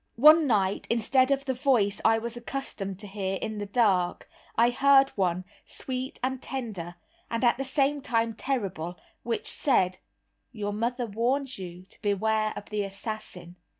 One 0.15 0.47
night, 0.47 0.87
instead 0.89 1.29
of 1.29 1.45
the 1.45 1.53
voice 1.53 2.01
I 2.03 2.17
was 2.17 2.35
accustomed 2.35 2.97
to 3.01 3.07
hear 3.07 3.35
in 3.35 3.59
the 3.59 3.67
dark, 3.67 4.27
I 4.57 4.71
heard 4.71 5.11
one, 5.11 5.45
sweet 5.63 6.19
and 6.23 6.41
tender, 6.41 6.95
and 7.29 7.43
at 7.43 7.59
the 7.59 7.63
same 7.63 8.01
time 8.01 8.33
terrible, 8.33 8.97
which 9.21 9.47
said, 9.47 9.99
"Your 10.51 10.73
mother 10.73 11.05
warns 11.05 11.59
you 11.59 11.83
to 11.83 12.01
beware 12.01 12.51
of 12.55 12.71
the 12.71 12.81
assassin." 12.81 13.57